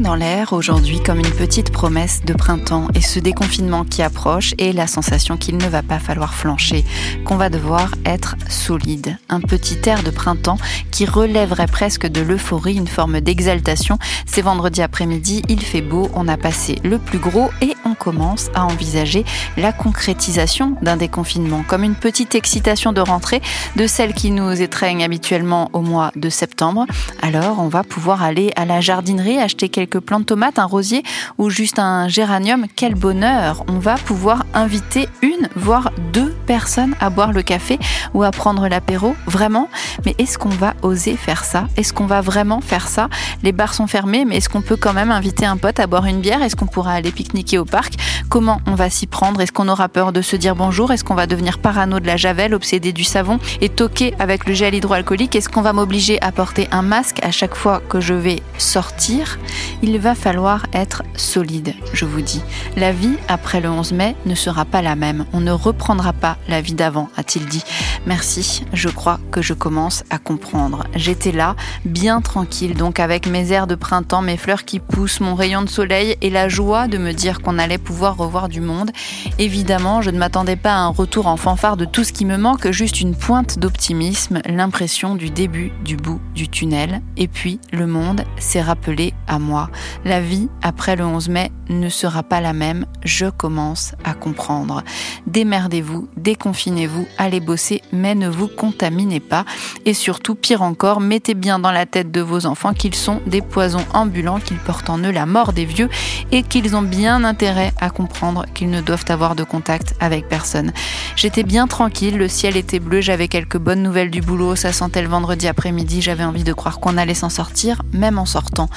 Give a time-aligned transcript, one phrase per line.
[0.00, 4.72] dans l'air aujourd'hui comme une petite promesse de printemps et ce déconfinement qui approche et
[4.72, 6.84] la sensation qu'il ne va pas falloir flancher,
[7.24, 9.18] qu'on va devoir être solide.
[9.28, 10.58] Un petit air de printemps
[10.90, 13.98] qui relèverait presque de l'euphorie, une forme d'exaltation.
[14.26, 18.64] C'est vendredi après-midi, il fait beau, on a passé le plus gros et commence à
[18.64, 19.24] envisager
[19.56, 23.40] la concrétisation d'un déconfinement, comme une petite excitation de rentrée
[23.76, 26.86] de celle qui nous étreigne habituellement au mois de septembre.
[27.22, 31.02] Alors on va pouvoir aller à la jardinerie, acheter quelques plants de tomates, un rosier
[31.38, 32.66] ou juste un géranium.
[32.76, 37.78] Quel bonheur On va pouvoir inviter une, voire deux personnes à boire le café
[38.12, 39.16] ou à prendre l'apéro.
[39.26, 39.68] Vraiment.
[40.04, 41.66] Mais est-ce qu'on va oser faire ça?
[41.76, 43.08] Est-ce qu'on va vraiment faire ça?
[43.42, 46.06] Les bars sont fermés, mais est-ce qu'on peut quand même inviter un pote à boire
[46.06, 46.42] une bière?
[46.42, 47.94] Est-ce qu'on pourra aller pique-niquer au parc?
[48.28, 49.40] Comment on va s'y prendre?
[49.40, 50.92] Est-ce qu'on aura peur de se dire bonjour?
[50.92, 54.54] Est-ce qu'on va devenir parano de la javel, obsédé du savon et toquer avec le
[54.54, 55.34] gel hydroalcoolique?
[55.36, 59.38] Est-ce qu'on va m'obliger à porter un masque à chaque fois que je vais sortir?
[59.82, 62.42] Il va falloir être solide, je vous dis.
[62.76, 65.26] La vie après le 11 mai ne sera pas la même.
[65.32, 67.62] On ne reprendra pas la vie d'avant, a-t-il dit.
[68.06, 70.84] Merci, je crois que je commence à comprendre.
[70.94, 75.34] J'étais là, bien tranquille, donc avec mes airs de printemps, mes fleurs qui poussent, mon
[75.34, 78.90] rayon de soleil et la joie de me dire qu'on allait pouvoir revoir du monde.
[79.38, 82.36] Évidemment, je ne m'attendais pas à un retour en fanfare de tout ce qui me
[82.36, 87.00] manque, juste une pointe d'optimisme, l'impression du début du bout du tunnel.
[87.16, 89.70] Et puis, le monde s'est rappelé à moi.
[90.04, 92.86] La vie, après le 11 mai, ne sera pas la même.
[93.04, 94.82] Je commence à comprendre.
[95.26, 99.44] Démerdez-vous, déconfinez-vous, allez bosser, mais ne vous contaminez pas.
[99.84, 103.42] Et surtout, pire encore, mettez bien dans la tête de vos enfants qu'ils sont des
[103.42, 105.90] poisons ambulants, qu'ils portent en eux la mort des vieux
[106.32, 110.72] et qu'ils ont bien intérêt comprendre qu'ils ne doivent avoir de contact avec personne.
[111.16, 115.02] J'étais bien tranquille, le ciel était bleu, j'avais quelques bonnes nouvelles du boulot, ça sentait
[115.02, 118.68] le vendredi après-midi, j'avais envie de croire qu'on allait s'en sortir, même en sortant.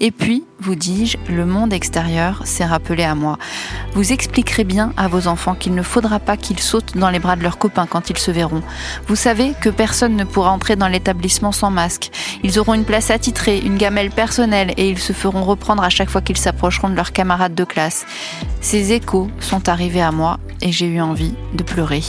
[0.00, 3.38] Et puis, vous dis-je, le monde extérieur s'est rappelé à moi.
[3.94, 7.36] Vous expliquerez bien à vos enfants qu'il ne faudra pas qu'ils sautent dans les bras
[7.36, 8.62] de leurs copains quand ils se verront.
[9.06, 12.10] Vous savez que personne ne pourra entrer dans l'établissement sans masque.
[12.42, 16.10] Ils auront une place attitrée, une gamelle personnelle et ils se feront reprendre à chaque
[16.10, 18.06] fois qu'ils s'approcheront de leurs camarades de classe.
[18.60, 22.02] Ces échos sont arrivés à moi et j'ai eu envie de pleurer.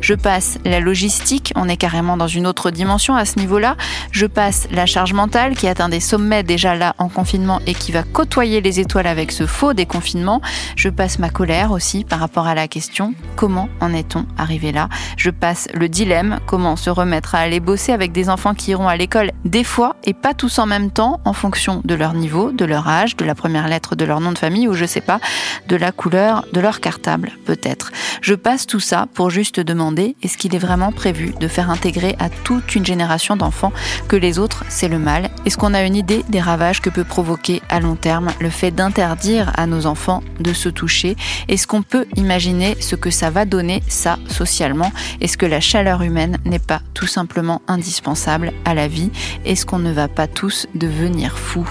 [0.00, 3.76] Je passe la logistique, on est carrément dans une autre dimension à ce niveau-là.
[4.12, 7.92] Je passe la charge mentale qui atteint des sommets déjà là en confinement et qui
[7.92, 10.40] va côtoyer les étoiles avec ce faux déconfinement.
[10.76, 14.88] Je passe ma colère aussi par rapport à la question comment en est-on arrivé là?
[15.16, 18.88] Je passe le dilemme comment se remettre à aller bosser avec des enfants qui iront
[18.88, 22.52] à l'école des fois et pas tous en même temps en fonction de leur niveau,
[22.52, 25.00] de leur âge, de la première lettre de leur nom de famille ou je sais
[25.00, 25.20] pas,
[25.66, 27.87] de la couleur de leur cartable peut-être.
[28.20, 32.16] Je passe tout ça pour juste demander est-ce qu'il est vraiment prévu de faire intégrer
[32.18, 33.72] à toute une génération d'enfants
[34.08, 35.30] que les autres c'est le mal?
[35.44, 38.70] Est-ce qu'on a une idée des ravages que peut provoquer à long terme le fait
[38.70, 41.16] d'interdire à nos enfants de se toucher?
[41.48, 44.92] Est-ce qu'on peut imaginer ce que ça va donner ça socialement?
[45.20, 49.10] Est-ce que la chaleur humaine n'est pas tout simplement indispensable à la vie?
[49.44, 51.68] Est-ce qu'on ne va pas tous devenir fous?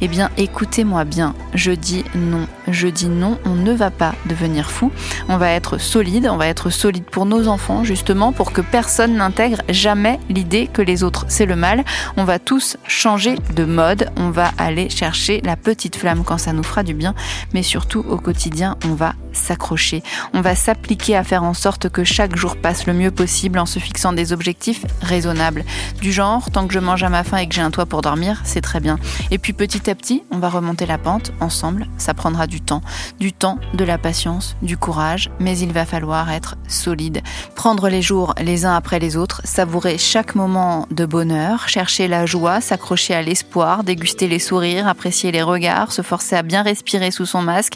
[0.00, 4.70] Eh bien écoutez-moi bien, je dis non, je dis non, on ne va pas devenir
[4.70, 4.90] fou,
[5.28, 9.16] on va être solide, on va être solide pour nos enfants justement pour que personne
[9.16, 11.84] n'intègre jamais l'idée que les autres c'est le mal.
[12.16, 16.52] On va tous changer de mode, on va aller chercher la petite flamme quand ça
[16.52, 17.14] nous fera du bien,
[17.54, 20.02] mais surtout au quotidien on va s'accrocher,
[20.34, 23.66] on va s'appliquer à faire en sorte que chaque jour passe le mieux possible en
[23.66, 25.64] se fixant des objectifs raisonnables.
[26.00, 28.02] Du genre, tant que je mange à ma faim et que j'ai un toit pour
[28.02, 28.98] dormir, c'est très bien.
[29.30, 32.82] Et puis petit à petit, on va remonter la pente ensemble, ça prendra du temps.
[33.18, 37.22] Du temps, de la patience, du courage, mais il va falloir être solide.
[37.54, 42.26] Prendre les jours les uns après les autres, savourer chaque moment de bonheur, chercher la
[42.26, 47.10] joie, s'accrocher à l'espoir, déguster les sourires, apprécier les regards, se forcer à bien respirer
[47.10, 47.74] sous son masque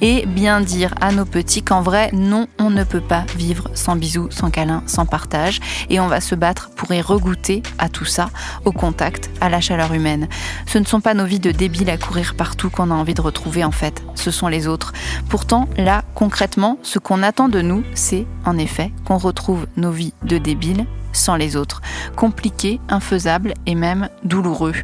[0.00, 3.96] et bien dire à nos petits qu'en vrai, non, on ne peut pas vivre sans
[3.96, 5.58] bisous, sans câlins, sans partage
[5.90, 8.30] et on va se battre pour y regoûter à tout ça,
[8.64, 10.28] au contact, à la chaleur humaine.
[10.66, 13.20] Ce ne sont pas nos vies de débiles à courir partout qu'on a envie de
[13.20, 14.92] retrouver en fait, ce sont les autres.
[15.28, 20.14] Pourtant, là, concrètement, ce qu'on attend de nous, c'est en effet qu'on retrouve nos vies
[20.22, 21.80] de débiles sans les autres.
[22.16, 24.74] Compliqué, infaisable et même douloureux.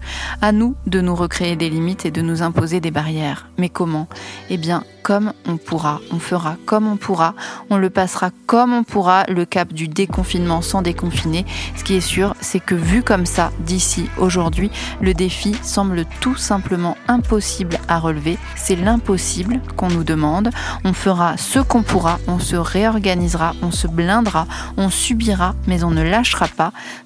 [0.42, 3.48] À nous de nous recréer des limites et de nous imposer des barrières.
[3.58, 4.08] Mais comment?
[4.50, 7.34] Eh bien, comme on pourra, on fera comme on pourra,
[7.70, 11.46] on le passera comme on pourra, le cap du déconfinement sans déconfiner.
[11.76, 14.70] Ce qui est sûr, c'est que vu comme ça, d'ici aujourd'hui,
[15.00, 18.36] le défi semble tout simplement impossible à relever.
[18.54, 20.50] C'est l'impossible qu'on nous demande.
[20.84, 24.46] On fera ce qu'on pourra, on se réorganisera, on se blindera,
[24.76, 26.02] on subira, mais on ne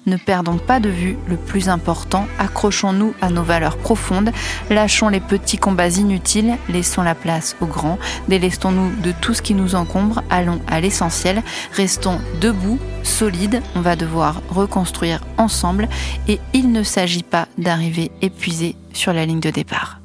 [0.05, 4.31] Ne perdons pas de vue le plus important, accrochons-nous à nos valeurs profondes,
[4.69, 9.53] lâchons les petits combats inutiles, laissons la place aux grands, délestons-nous de tout ce qui
[9.53, 11.43] nous encombre, allons à l'essentiel,
[11.73, 15.87] restons debout, solides, on va devoir reconstruire ensemble.
[16.27, 19.39] Et il ne s'agit pas d'arriver épuisé sur la ligne.
[19.39, 20.02] De départ.